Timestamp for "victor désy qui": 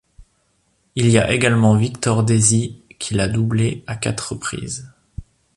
1.75-3.13